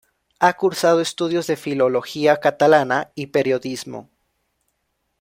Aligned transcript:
Ha 0.39 0.57
cursado 0.57 0.99
estudios 0.99 1.45
de 1.45 1.55
Filología 1.57 2.37
Catalana 2.39 3.11
y 3.13 3.27
Periodismo. 3.27 4.09